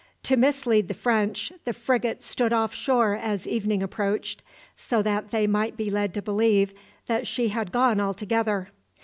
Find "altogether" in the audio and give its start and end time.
7.99-8.69